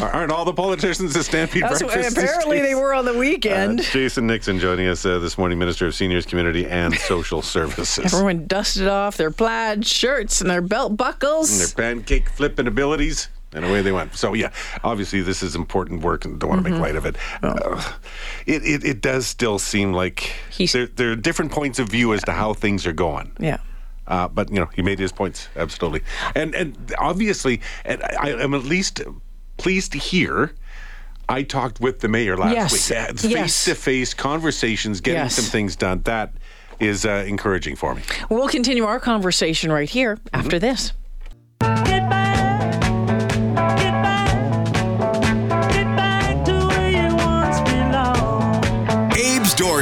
Aren't 0.02 0.32
all 0.32 0.44
the 0.44 0.52
politicians 0.54 1.14
at 1.16 1.24
Stampede 1.24 1.62
That's 1.64 1.82
Breakfast? 1.82 2.16
what, 2.16 2.24
apparently 2.24 2.62
they 2.62 2.74
were 2.74 2.94
on 2.94 3.04
the 3.04 3.14
Uh, 3.14 3.18
weekend. 3.18 3.82
Jason 3.82 4.26
Nixon 4.26 4.58
joining 4.58 4.86
us 4.88 5.04
uh, 5.04 5.18
this 5.18 5.36
morning, 5.36 5.58
Minister 5.58 5.86
of 5.86 5.94
Seniors, 5.94 6.24
Community, 6.24 6.66
and 6.66 6.94
Social 6.94 7.42
Services. 7.42 7.98
Everyone 8.12 8.46
dusted 8.46 8.88
off 8.88 9.16
their 9.16 9.30
plaid 9.30 9.86
shirts 9.86 10.40
and 10.40 10.48
their 10.48 10.62
belt 10.62 10.96
buckles. 10.96 11.50
And 11.52 11.60
their 11.76 11.94
pancake 11.94 12.28
flipping 12.30 12.66
abilities, 12.66 13.28
and 13.52 13.64
away 13.66 13.82
they 13.82 13.92
went. 13.92 14.14
So 14.14 14.32
yeah, 14.32 14.50
obviously 14.82 15.20
this 15.20 15.42
is 15.42 15.54
important 15.54 16.02
work, 16.02 16.24
and 16.24 16.38
don't 16.40 16.48
want 16.50 16.64
to 16.64 16.70
Mm-hmm. 16.70 16.80
make 16.80 16.82
light 16.88 16.96
of 16.96 17.04
it. 17.04 17.16
Oh. 17.42 17.48
Uh, 17.48 17.82
it, 18.46 18.62
it. 18.64 18.84
It 18.84 19.00
does 19.02 19.26
still 19.26 19.58
seem 19.58 19.92
like 19.92 20.32
there, 20.72 20.86
there 20.86 21.10
are 21.12 21.16
different 21.16 21.52
points 21.52 21.78
of 21.78 21.88
view 21.90 22.14
as 22.14 22.22
to 22.24 22.32
how 22.32 22.54
things 22.54 22.86
are 22.86 22.92
going. 22.94 23.32
yeah. 23.38 23.58
Uh, 24.06 24.28
but 24.28 24.50
you 24.50 24.56
know, 24.56 24.68
he 24.74 24.82
made 24.82 24.98
his 24.98 25.12
points 25.12 25.48
absolutely, 25.56 26.02
and 26.34 26.54
and 26.54 26.92
obviously, 26.98 27.60
and 27.84 28.02
I, 28.02 28.30
am 28.30 28.52
at 28.54 28.64
least 28.64 29.00
pleased 29.58 29.92
to 29.92 29.98
hear. 29.98 30.52
I 31.28 31.44
talked 31.44 31.80
with 31.80 32.00
the 32.00 32.08
mayor 32.08 32.36
last 32.36 32.52
Yes. 32.52 32.72
week. 33.22 33.32
Face 33.32 33.64
to 33.66 33.74
face 33.76 34.12
conversations, 34.12 35.00
getting 35.00 35.20
Yes. 35.22 35.36
some 35.36 35.44
things 35.44 35.76
done. 35.76 36.02
That 36.02 36.32
is 36.80 37.06
uh, 37.06 37.24
encouraging 37.28 37.76
for 37.76 37.94
me. 37.94 38.02
We'll 38.28 38.48
continue 38.48 38.84
our 38.84 38.98
conversation 38.98 39.70
right 39.70 39.88
here 39.88 40.16
Mm-hmm. 40.16 40.36
after 40.36 40.58
this. 40.58 40.92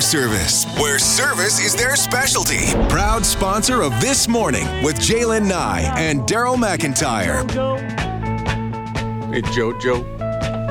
Service, 0.00 0.64
where 0.78 0.98
service 0.98 1.60
is 1.60 1.74
their 1.76 1.94
specialty. 1.94 2.72
Proud 2.88 3.24
sponsor 3.24 3.82
of 3.82 3.92
This 4.00 4.28
Morning 4.28 4.66
with 4.82 4.96
Jalen 4.96 5.48
Nye 5.48 5.92
and 5.96 6.20
Daryl 6.22 6.56
McIntyre. 6.56 7.48
Hey, 9.32 9.42
Joe. 9.52 10.19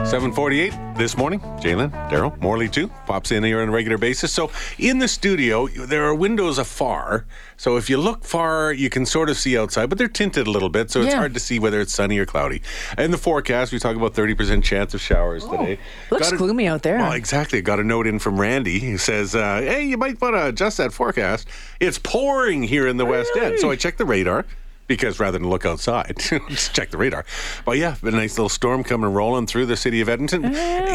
748 0.09 0.73
this 0.97 1.15
morning. 1.15 1.39
Jalen, 1.61 1.91
Daryl, 2.09 2.35
Morley 2.41 2.67
too. 2.67 2.87
Pops 3.05 3.31
in 3.31 3.43
here 3.43 3.61
on 3.61 3.69
a 3.69 3.71
regular 3.71 3.99
basis. 3.99 4.31
So 4.33 4.49
in 4.79 4.97
the 4.97 5.07
studio, 5.07 5.67
there 5.67 6.03
are 6.05 6.15
windows 6.15 6.57
afar. 6.57 7.25
So 7.57 7.77
if 7.77 7.91
you 7.91 7.97
look 7.99 8.23
far, 8.25 8.73
you 8.73 8.89
can 8.89 9.05
sort 9.05 9.29
of 9.29 9.37
see 9.37 9.55
outside, 9.55 9.87
but 9.87 9.99
they're 9.99 10.07
tinted 10.07 10.47
a 10.47 10.49
little 10.51 10.69
bit, 10.69 10.89
so 10.89 11.01
it's 11.01 11.11
Yeah. 11.11 11.17
hard 11.17 11.35
to 11.35 11.39
see 11.39 11.59
whether 11.59 11.79
it's 11.79 11.93
sunny 11.93 12.17
or 12.17 12.25
cloudy. 12.25 12.63
In 12.97 13.11
the 13.11 13.19
forecast, 13.19 13.71
we 13.71 13.77
talk 13.77 13.95
about 13.95 14.15
30% 14.15 14.63
chance 14.63 14.95
of 14.95 15.01
showers 15.01 15.45
today. 15.45 15.77
Oh, 16.11 16.15
looks 16.15 16.29
Got 16.31 16.33
a- 16.33 16.37
gloomy 16.37 16.67
out 16.67 16.81
there. 16.81 16.97
Well, 16.97 17.11
exactly. 17.11 17.61
Got 17.61 17.79
a 17.79 17.83
note 17.83 18.07
in 18.07 18.17
from 18.17 18.39
Randy. 18.39 18.79
He 18.79 18.97
says, 18.97 19.35
uh, 19.35 19.61
hey, 19.61 19.83
you 19.83 19.97
might 19.97 20.19
want 20.19 20.33
to 20.35 20.47
adjust 20.47 20.77
that 20.77 20.91
forecast. 20.91 21.47
It's 21.79 21.99
pouring 21.99 22.63
here 22.63 22.87
in 22.87 22.97
the 22.97 23.05
West 23.05 23.31
End. 23.39 23.59
So 23.59 23.69
I 23.69 23.75
checked 23.75 23.99
the 23.99 24.05
radar 24.05 24.45
because 24.89 25.17
rather 25.22 25.38
than 25.39 25.48
look 25.50 25.65
outside, 25.65 26.15
just 26.50 26.74
check 26.75 26.89
the 26.89 26.98
radar. 26.98 27.24
But 27.63 27.77
yeah, 27.77 27.96
a 28.03 28.12
nice 28.12 28.38
little 28.38 28.50
storm 28.50 28.84
coming 28.84 29.13
rolling 29.13 29.48
through 29.48 29.67
the 29.67 29.77
city 29.77 30.01
of 30.01 30.10
Edmonton. 30.10 30.43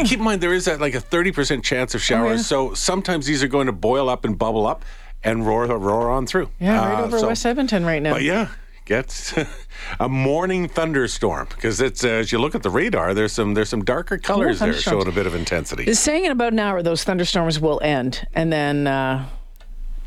Keep 0.05 0.19
in 0.19 0.23
mind, 0.25 0.41
there 0.41 0.53
is 0.53 0.65
that 0.65 0.79
like 0.79 0.93
a 0.93 0.99
30% 1.01 1.63
chance 1.63 1.95
of 1.95 2.01
showers. 2.03 2.51
Oh, 2.51 2.67
yeah. 2.67 2.69
So 2.69 2.73
sometimes 2.75 3.25
these 3.25 3.41
are 3.41 3.47
going 3.47 3.65
to 3.65 3.71
boil 3.73 4.07
up 4.09 4.25
and 4.25 4.37
bubble 4.37 4.67
up 4.67 4.85
and 5.23 5.47
roar, 5.47 5.65
roar 5.65 6.11
on 6.11 6.27
through. 6.27 6.51
Yeah, 6.59 6.77
right 6.87 6.99
Uh, 6.99 7.05
over 7.05 7.19
so- 7.19 7.27
West 7.29 7.45
Edmonton 7.47 7.83
right 7.85 8.01
now. 8.03 8.13
But 8.13 8.21
yeah, 8.23 8.49
gets 8.83 9.33
a 9.99 10.07
morning 10.09 10.67
thunderstorm 10.67 11.47
because 11.49 11.81
it's 11.81 12.03
uh, 12.03 12.09
as 12.09 12.31
you 12.31 12.37
look 12.37 12.53
at 12.53 12.61
the 12.63 12.69
radar, 12.69 13.13
there's 13.15 13.31
some 13.31 13.53
there's 13.55 13.69
some 13.69 13.83
darker 13.83 14.17
colors 14.19 14.59
there 14.59 14.73
showing 14.73 15.07
a 15.07 15.11
bit 15.11 15.25
of 15.25 15.33
intensity. 15.33 15.85
It's 15.85 15.99
saying 15.99 16.25
in 16.25 16.31
about 16.31 16.53
an 16.53 16.59
hour 16.59 16.83
those 16.83 17.03
thunderstorms 17.03 17.59
will 17.59 17.79
end, 17.81 18.27
and 18.33 18.51
then 18.53 18.85
uh, 18.85 19.25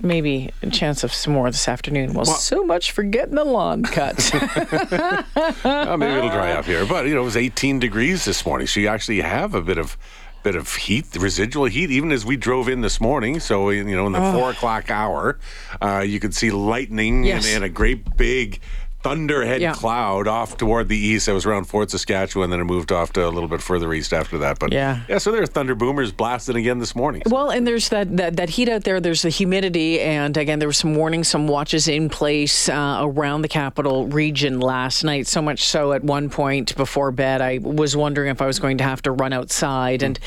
maybe 0.01 0.51
a 0.63 0.71
chance 0.71 1.05
of 1.05 1.13
some 1.13 1.33
more 1.33 1.51
this 1.51 1.69
afternoon. 1.69 2.13
Well, 2.15 2.25
so 2.25 2.65
much 2.65 2.93
for 2.93 3.03
getting 3.03 3.35
the 3.35 3.45
lawn 3.45 3.83
cut. 3.83 4.31
Uh, 5.65 5.97
maybe 5.97 6.13
it'll 6.15 6.31
dry 6.31 6.53
up 6.53 6.65
here, 6.65 6.85
but 6.87 7.07
you 7.07 7.15
know 7.15 7.23
it 7.23 7.25
was 7.25 7.37
18 7.37 7.79
degrees 7.79 8.25
this 8.25 8.45
morning, 8.45 8.67
so 8.67 8.81
you 8.81 8.89
actually 8.89 9.21
have 9.21 9.55
a 9.55 9.63
bit 9.63 9.79
of 9.79 9.97
bit 10.43 10.55
of 10.55 10.73
heat, 10.75 11.05
residual 11.17 11.65
heat, 11.67 11.91
even 11.91 12.13
as 12.13 12.25
we 12.25 12.37
drove 12.37 12.69
in 12.69 12.81
this 12.81 13.01
morning. 13.01 13.41
So 13.41 13.71
you 13.71 13.85
know 13.85 14.07
in 14.07 14.13
the 14.13 14.33
four 14.33 14.51
o'clock 14.51 14.91
hour, 14.91 15.39
uh, 15.83 16.01
you 16.07 16.21
could 16.21 16.35
see 16.35 16.51
lightning 16.51 17.25
Yes. 17.25 17.47
and, 17.47 17.57
and 17.57 17.65
a 17.65 17.69
great 17.69 18.17
big 18.17 18.61
thunderhead 19.09 19.61
Yeah. 19.61 19.73
cloud 19.73 20.29
off 20.29 20.57
toward 20.57 20.89
the 20.89 20.97
east. 20.97 21.29
It 21.29 21.33
was 21.33 21.47
around 21.47 21.65
Fort 21.65 21.91
Saskatchewan, 21.91 22.51
then 22.51 22.61
it 22.61 22.65
moved 22.65 22.93
off 22.93 23.13
to 23.15 23.27
a 23.27 23.31
little 23.31 23.49
bit 23.49 23.63
further 23.63 23.93
east 23.93 24.13
after 24.13 24.39
that. 24.39 24.59
But 24.59 24.73
Yeah. 24.73 25.01
yeah. 25.09 25.19
So 25.19 25.33
there 25.33 25.43
are 25.43 25.47
thunder 25.47 25.75
boomers 25.75 26.13
blasting 26.13 26.57
again 26.57 26.79
this 26.79 26.95
morning. 26.95 27.23
Well, 27.27 27.51
and 27.51 27.67
there's 27.67 27.89
that, 27.89 28.17
that, 28.17 28.37
that 28.37 28.51
heat 28.51 28.69
out 28.69 28.85
there. 28.85 29.01
There's 29.01 29.23
the 29.23 29.31
humidity, 29.31 30.01
and 30.01 30.37
again, 30.37 30.59
there 30.59 30.69
were 30.69 30.73
some 30.73 30.95
warnings, 30.95 31.29
some 31.29 31.49
watches 31.49 31.89
in 31.89 32.09
place 32.09 32.69
uh, 32.69 32.99
around 33.03 33.43
the 33.43 33.49
capital 33.49 34.07
region 34.09 34.61
last 34.61 35.05
night. 35.05 35.27
So 35.27 35.41
much 35.41 35.65
so, 35.65 35.93
at 35.93 36.05
one 36.05 36.29
point 36.29 36.77
before 36.77 37.11
bed, 37.11 37.41
I 37.41 37.59
was 37.63 37.97
wondering 37.97 38.31
if 38.31 38.43
I 38.43 38.47
was 38.47 38.59
going 38.59 38.79
to 38.79 38.85
have 38.85 39.03
to 39.03 39.11
run 39.13 39.33
outside 39.33 40.03
and 40.03 40.19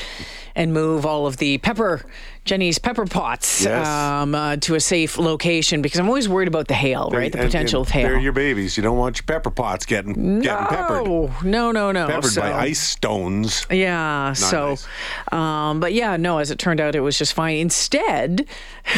and 0.54 0.72
move 0.72 1.06
all 1.06 1.26
of 1.26 1.36
the 1.38 1.58
pepper, 1.58 2.04
Jenny's 2.44 2.78
pepper 2.78 3.06
pots, 3.06 3.64
Yes. 3.64 3.86
um, 3.86 4.34
uh, 4.34 4.56
to 4.56 4.74
a 4.74 4.80
safe 4.80 5.16
location 5.18 5.80
because 5.82 5.98
I'm 6.00 6.08
always 6.08 6.28
worried 6.28 6.48
about 6.48 6.68
the 6.68 6.74
hail, 6.74 7.10
right? 7.12 7.30
The 7.30 7.38
potential 7.38 7.80
and 7.82 7.86
of 7.88 7.92
hail. 7.92 8.08
They're 8.08 8.18
your 8.18 8.32
babies. 8.32 8.76
You 8.76 8.82
don't 8.82 8.98
want 8.98 9.18
your 9.18 9.24
pepper 9.24 9.50
pots 9.50 9.86
getting 9.86 10.40
getting 10.40 10.66
peppered. 10.66 11.06
No, 11.06 11.30
no, 11.42 11.70
no, 11.72 11.92
no. 11.92 12.06
Peppered 12.06 12.34
by 12.36 12.52
ice 12.52 12.80
stones. 12.80 13.66
Yeah. 13.70 14.32
so, 14.34 14.70
nice. 14.70 14.86
um, 15.32 15.80
but 15.80 15.92
yeah, 15.92 16.16
no. 16.16 16.38
As 16.38 16.50
it 16.50 16.58
turned 16.58 16.80
out, 16.80 16.94
it 16.94 17.00
was 17.00 17.16
just 17.18 17.32
fine. 17.32 17.56
Instead, 17.58 18.46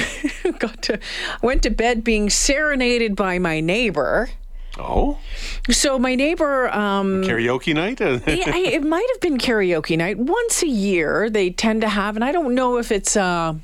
got 0.59 0.83
to 0.83 0.99
went 1.43 1.63
to 1.65 1.71
bed 1.71 2.03
being 2.05 2.31
serenaded 2.31 3.17
by 3.17 3.39
my 3.39 3.61
neighbor. 3.61 4.31
Oh, 4.79 5.19
So 5.71 5.99
my 5.99 6.15
neighbor, 6.15 6.69
um, 6.71 7.23
karaoke 7.23 7.75
night. 7.75 8.01
yeah, 8.01 8.57
it 8.57 8.83
might 8.83 9.07
have 9.13 9.21
been 9.21 9.39
karaoke 9.39 9.97
night 9.97 10.19
once 10.19 10.63
a 10.63 10.67
year. 10.69 11.31
They 11.31 11.51
tend 11.51 11.83
to 11.83 11.89
have, 11.89 12.17
and 12.17 12.25
I 12.25 12.33
don't 12.33 12.55
know 12.55 12.79
if 12.79 12.91
it's 12.91 13.17
a. 13.17 13.59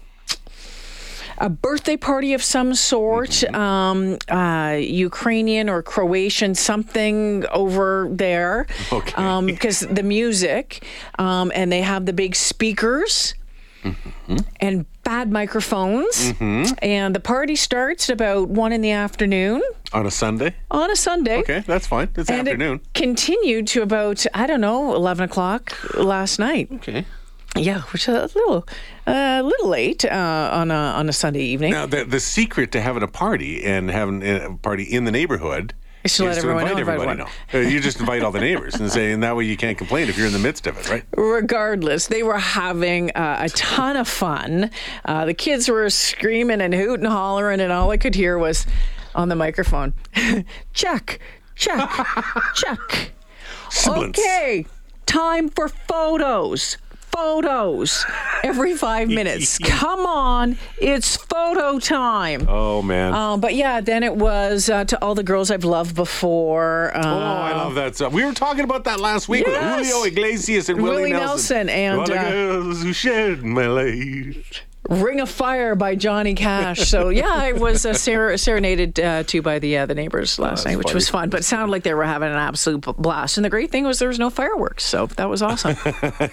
A 1.43 1.49
birthday 1.49 1.97
party 1.97 2.35
of 2.35 2.43
some 2.43 2.75
sort, 2.75 3.43
um, 3.55 4.19
uh, 4.29 4.77
Ukrainian 4.79 5.71
or 5.71 5.83
Croatian, 5.83 6.55
something 6.55 7.47
over 7.51 8.09
there. 8.11 8.67
Okay. 8.93 9.15
Um, 9.15 9.47
because 9.47 9.81
the 9.81 10.03
music, 10.03 10.85
um, 11.19 11.51
and 11.55 11.73
they 11.73 11.81
have 11.81 12.05
the 12.05 12.13
big 12.13 12.37
speakers 12.37 13.35
and 14.61 14.85
bad 15.03 15.33
microphones. 15.33 16.35
And 16.83 17.15
the 17.15 17.21
party 17.21 17.57
starts 17.57 18.11
at 18.11 18.13
about 18.13 18.51
one 18.51 18.73
in 18.75 18.83
the 18.83 18.91
afternoon 18.91 19.63
on 19.93 20.07
a 20.07 20.11
Sunday. 20.11 20.55
on 20.71 20.91
a 20.91 20.97
Sunday. 20.97 21.39
Okay, 21.41 21.63
that's 21.67 21.87
fine. 21.87 22.09
It's 22.17 22.31
And 22.31 22.47
afternoon. 22.49 22.77
it 22.85 22.95
continued 22.95 23.67
to 23.69 23.83
about, 23.83 24.25
I 24.35 24.47
don't 24.47 24.61
know, 24.61 24.95
11 24.95 25.25
o'clock 25.25 25.95
last 25.95 26.39
night. 26.39 26.69
Okay. 26.75 27.05
Yeah, 27.57 27.81
which 27.93 28.09
is 28.09 28.15
a 28.15 28.39
little, 28.39 28.67
a 29.09 29.43
little 29.43 29.69
late 29.69 30.05
uh, 30.05 30.51
on 30.53 30.71
a 30.71 30.75
on 30.75 31.09
a 31.09 31.13
Sunday 31.13 31.43
evening. 31.43 31.73
Now, 31.73 31.85
the 31.87 32.05
the 32.05 32.21
secret 32.21 32.71
to 32.73 32.81
having 32.81 33.03
a 33.03 33.09
party 33.09 33.65
and 33.65 33.91
having 33.91 34.23
a 34.23 34.57
party 34.63 34.85
in 34.85 35.03
the 35.05 35.11
neighborhood 35.11 35.75
Is 36.05 36.15
to 36.19 36.27
let 36.27 36.39
everyone 36.39 36.63
invite 36.63 36.75
know, 36.77 36.81
everybody 36.93 37.11
everyone. 37.11 37.33
know. 37.53 37.59
Uh, 37.59 37.69
You 37.69 37.81
just 37.81 37.99
invite 37.99 38.23
all 38.23 38.31
the 38.31 38.39
neighbors 38.39 38.77
and 38.77 38.89
say, 38.93 39.11
and 39.11 39.21
that 39.25 39.35
way 39.35 39.47
you 39.47 39.57
can't 39.57 39.77
complain 39.77 40.09
if 40.09 40.17
you're 40.17 40.29
in 40.29 40.33
the 40.33 40.39
midst 40.39 40.69
of 40.69 40.79
it, 40.79 40.89
right? 40.89 41.03
Regardless, 41.17 42.07
they 42.07 42.23
were 42.23 42.39
having 42.39 43.11
uh, 43.17 43.39
a 43.41 43.49
ton 43.49 43.97
of 43.97 44.07
fun. 44.07 44.71
Uh, 45.05 45.25
the 45.25 45.35
kids 45.35 45.69
were 45.69 45.91
screaming 45.91 46.61
and 46.61 46.73
hooting 46.73 47.05
and 47.05 47.13
hollering, 47.13 47.59
and 47.61 47.73
all 47.73 47.91
I 47.91 47.97
could 47.97 48.15
hear 48.15 48.39
was 48.39 48.65
on 49.15 49.29
the 49.29 49.37
microphone, 49.37 49.95
check, 50.73 51.21
check, 51.55 51.91
check. 52.55 53.13
Sibilance. 53.71 54.19
Okay, 54.19 54.67
time 55.07 55.49
for 55.49 55.69
photos. 55.69 56.77
Photos 57.13 58.07
every 58.45 58.75
five 58.77 59.09
minutes. 59.19 59.59
Come 59.59 60.07
on, 60.07 60.57
it's 60.81 61.17
photo 61.17 61.79
time. 61.81 62.47
Oh 62.49 62.83
man. 62.83 63.13
Um, 63.13 63.41
but 63.41 63.55
yeah, 63.57 63.81
then 63.81 64.05
it 64.05 64.15
was 64.15 64.71
uh, 64.71 64.85
to 64.85 65.05
all 65.05 65.17
the 65.17 65.25
girls 65.25 65.51
I've 65.51 65.65
loved 65.65 65.97
before. 65.97 66.93
Uh, 66.97 67.03
Oh, 67.05 67.19
I 67.19 67.53
love 67.53 67.75
that 67.75 67.97
stuff. 67.97 68.13
We 68.13 68.25
were 68.25 68.33
talking 68.33 68.63
about 68.63 68.85
that 68.85 69.01
last 69.01 69.29
week 69.29 69.45
Yes. 69.45 69.79
with 69.81 69.89
Julio 69.89 70.05
Iglesias 70.07 70.69
and 70.69 70.81
Willie, 70.81 70.97
Willie 70.97 71.13
Nelson 71.13 71.69
and, 71.69 71.99
All 72.01 72.07
the 72.07 72.17
uh, 72.17 72.63
girls 74.91 75.01
who 75.01 75.07
shed 75.07 75.11
my 75.11 75.11
light. 75.11 75.11
Ring 75.11 75.21
of 75.21 75.29
Fire 75.29 75.75
by 75.75 75.95
Johnny 75.95 76.35
Cash. 76.35 76.81
So 76.89 77.09
yeah, 77.09 77.29
I 77.29 77.53
was 77.53 77.87
uh, 77.87 77.95
ser- 77.95 78.37
serenaded 78.37 78.99
uh, 79.01 79.23
to 79.25 79.43
by 79.43 79.59
the 79.59 79.79
uh, 79.79 79.87
the 79.87 79.95
neighbors 79.95 80.39
last 80.39 80.67
night, 80.67 80.77
which 80.79 80.95
was 80.95 81.09
fun. 81.09 81.31
But 81.31 81.41
it 81.41 81.45
sounded 81.45 81.71
like 81.71 81.83
they 81.83 81.95
were 81.95 82.05
having 82.05 82.31
an 82.31 82.37
absolute 82.37 82.81
blast. 82.81 83.39
And 83.39 83.45
the 83.45 83.51
great 83.51 83.71
thing 83.71 83.85
was 83.85 83.99
there 83.99 84.09
was 84.09 84.19
no 84.19 84.31
fireworks, 84.31 84.85
so 84.85 85.07
that 85.07 85.29
was 85.29 85.43
awesome. 85.43 85.77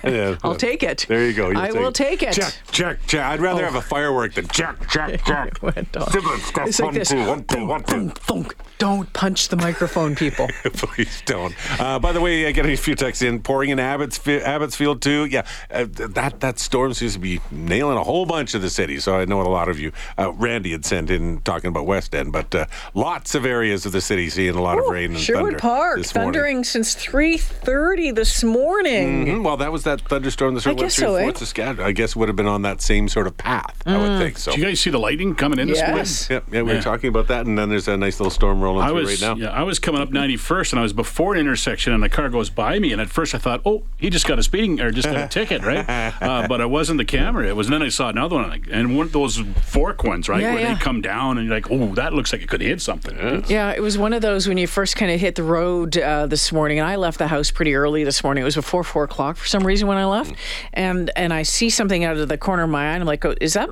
Yeah. 0.04 0.38
I'll 0.44 0.56
take 0.56 0.84
it. 0.84 1.06
There 1.08 1.26
you 1.28 1.34
go. 1.34 1.50
You'll 1.50 1.60
I 1.60 1.72
will 1.72 1.92
take 1.92 2.24
it. 2.24 2.34
Check, 2.34 2.54
check, 2.72 3.00
check. 3.08 3.26
I'd 3.26 3.40
rather 3.40 3.64
have 3.64 3.76
a 3.76 3.82
firework 3.82 4.34
than 4.36 4.48
check, 4.48 4.88
check, 4.90 5.24
check. 5.26 5.64
On. 5.64 5.74
It's 5.76 6.80
like 6.80 6.94
this. 6.94 7.10
two, 7.10 7.26
one, 7.26 7.44
two, 7.46 7.66
one, 7.66 7.84
two. 7.84 8.10
Thunk. 8.10 8.56
Don't 8.78 9.12
punch 9.14 9.50
the 9.50 9.56
microphone, 9.56 10.16
people. 10.16 10.48
Please 10.74 11.22
don't. 11.26 11.54
Uh, 11.80 12.00
by 12.00 12.12
the 12.12 12.22
way, 12.22 12.46
uh, 12.46 12.52
getting 12.52 12.74
a 12.74 12.78
few 12.78 12.96
texts 12.96 13.22
in, 13.22 13.42
pouring 13.42 13.70
in 13.70 13.80
Abbottsfield, 13.80 14.44
Abbottsfield 14.44 15.02
too. 15.02 15.26
Yeah, 15.26 15.46
uh, 15.72 15.86
that 15.90 16.40
that 16.40 16.60
storm 16.60 16.94
seems 16.94 17.14
to 17.14 17.20
be 17.20 17.42
nailing 17.52 17.98
a 17.98 18.04
whole 18.04 18.26
bunch 18.26 18.47
bunch 18.48 18.56
of 18.56 18.62
the 18.62 18.70
city, 18.70 18.98
So 19.02 19.20
I 19.20 19.26
know 19.26 19.42
a 19.42 19.44
lot 19.44 19.68
of 19.68 19.78
you. 19.78 19.92
Uh, 20.18 20.32
Randy 20.32 20.72
had 20.72 20.86
sent 20.86 21.10
in 21.12 21.42
talking 21.42 21.68
about 21.68 21.86
West 21.86 22.16
End, 22.16 22.32
but 22.32 22.56
uh, 22.56 22.66
lots 22.94 23.36
of 23.36 23.46
areas 23.46 23.86
of 23.86 23.92
the 23.92 24.00
city 24.00 24.30
seeing 24.30 24.56
a 24.56 24.62
lot 24.62 24.80
of 24.80 24.86
rain 24.88 25.12
and 25.12 25.20
Sherwood 25.20 25.44
thunder 25.44 25.60
Park, 25.60 25.98
this 25.98 26.12
thundering 26.14 26.64
since 26.64 26.96
3:30 26.96 28.12
this 28.16 28.46
morning. 28.46 29.26
Mhm. 29.26 29.44
Well, 29.44 29.58
that 29.58 29.72
was 29.74 29.84
that 29.84 30.00
thunderstorm 30.02 30.56
that 30.56 30.62
sort 30.62 30.76
of 30.76 30.80
I 30.80 30.82
went 30.84 30.88
guess 30.92 30.96
through 30.96 31.08
so, 31.08 31.16
eh? 31.16 31.24
Fort 31.24 31.38
Saskatchewan. 31.40 31.88
I 31.88 31.92
guess 31.92 32.16
would 32.16 32.30
have 32.30 32.38
been 32.38 32.48
on 32.48 32.62
that 32.62 32.82
same 32.82 33.10
sort 33.10 33.28
of 33.28 33.36
path. 33.38 33.76
I 33.86 33.92
Mm. 33.92 34.02
would 34.10 34.18
think 34.20 34.38
so. 34.38 34.52
Did 34.52 34.60
you 34.62 34.66
guys 34.68 34.80
see 34.80 34.90
the 34.92 35.00
lightning 35.00 35.36
coming 35.36 35.60
in 35.60 35.68
this 35.68 35.80
morning? 35.80 35.98
Yes. 35.98 36.28
Yeah, 36.30 36.40
yeah, 36.50 36.62
we 36.62 36.74
were 36.74 36.82
talking 36.82 37.10
about 37.10 37.28
that, 37.28 37.46
and 37.46 37.58
then 37.58 37.68
there's 37.68 37.90
a 37.90 37.98
nice 37.98 38.18
little 38.20 38.32
storm 38.32 38.62
rolling 38.62 38.84
I 38.84 38.88
through 38.88 38.96
was 39.02 39.22
right 39.22 39.38
now. 39.38 39.44
yeah, 39.44 39.50
I 39.52 39.64
was 39.64 39.78
coming 39.78 40.02
up 40.02 40.10
91st, 40.12 40.72
and 40.72 40.80
I 40.80 40.84
was 40.84 40.94
before 40.94 41.34
an 41.34 41.40
intersection, 41.42 41.92
and 41.92 42.02
a 42.04 42.10
car 42.10 42.30
goes 42.30 42.50
by 42.50 42.80
me, 42.80 42.94
and 42.94 43.02
at 43.02 43.10
first 43.10 43.36
I 43.36 43.40
thought, 43.40 43.62
oh, 43.66 43.84
he 43.98 44.10
just 44.10 44.26
got 44.26 44.40
a 44.40 44.44
speeding 44.44 44.80
or 44.80 44.90
just 44.92 45.10
got 45.10 45.18
a 45.18 45.28
ticket, 45.28 45.64
right? 45.64 45.86
Uh, 46.22 46.48
but 46.48 46.62
it 46.62 46.70
wasn't 46.70 46.98
the 46.98 47.06
camera; 47.06 47.48
it 47.48 47.56
was. 47.56 47.68
And 47.68 47.74
then 47.74 47.82
I 47.82 47.90
saw 47.90 48.10
another 48.10 48.27
one, 48.36 48.50
like, 48.50 48.68
and 48.72 48.96
one 48.98 49.06
of 49.08 49.12
those 49.14 49.38
fork 49.64 50.04
ones, 50.04 50.28
right, 50.30 50.42
Yeah, 50.42 50.54
where 50.54 50.64
yeah. 50.64 50.74
they 50.74 50.80
come 50.80 51.02
down, 51.02 51.38
and 51.38 51.48
you're 51.48 51.56
like, 51.56 51.72
oh, 51.72 51.94
that 51.96 52.14
looks 52.14 52.34
like 52.34 52.42
it 52.42 52.50
could 52.50 52.62
hit 52.62 52.82
something. 52.82 53.44
Yeah, 53.48 53.72
it 53.72 53.82
was 53.82 53.98
one 53.98 54.14
of 54.14 54.22
those 54.22 54.48
when 54.48 54.58
you 54.58 54.68
first 54.68 54.96
kind 54.96 55.12
of 55.12 55.20
hit 55.20 55.36
the 55.36 55.44
road 55.44 55.98
uh, 55.98 56.28
this 56.28 56.52
morning, 56.52 56.80
and 56.80 56.88
I 56.88 56.96
left 56.96 57.18
the 57.18 57.28
house 57.28 57.52
pretty 57.52 57.76
early 57.76 58.04
this 58.04 58.24
morning. 58.24 58.42
It 58.42 58.46
was 58.46 58.56
before 58.56 58.84
four 58.84 59.04
o'clock 59.04 59.38
for 59.38 59.48
some 59.48 59.66
reason 59.66 59.88
when 59.88 59.98
I 59.98 60.06
left, 60.06 60.34
and 60.74 61.12
and 61.16 61.34
I 61.34 61.44
see 61.44 61.70
something 61.70 62.04
out 62.04 62.18
of 62.18 62.28
the 62.28 62.38
corner 62.38 62.64
of 62.64 62.70
my 62.70 62.90
eye, 62.90 62.94
and 62.94 63.02
I'm 63.02 63.08
like, 63.08 63.24
oh, 63.26 63.36
is 63.42 63.54
that? 63.54 63.70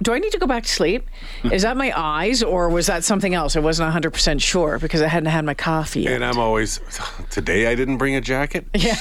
Do 0.00 0.12
I 0.12 0.20
need 0.20 0.30
to 0.30 0.38
go 0.38 0.46
back 0.46 0.62
to 0.62 0.68
sleep? 0.68 1.08
Is 1.52 1.62
that 1.62 1.76
my 1.76 1.92
eyes, 1.92 2.44
or 2.44 2.68
was 2.68 2.86
that 2.86 3.02
something 3.02 3.34
else? 3.34 3.56
I 3.56 3.58
wasn't 3.58 3.86
100 3.86 4.12
percent 4.12 4.40
sure 4.40 4.78
because 4.78 5.02
I 5.02 5.08
hadn't 5.08 5.28
had 5.28 5.44
my 5.44 5.54
coffee 5.54 6.02
yet. 6.02 6.12
And 6.12 6.24
I'm 6.24 6.38
always 6.38 6.78
today. 7.30 7.66
I 7.66 7.74
didn't 7.74 7.96
bring 7.98 8.14
a 8.14 8.20
jacket. 8.20 8.64
Yeah. 8.74 8.94